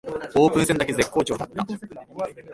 [0.35, 1.63] オープン戦だけ絶好調だった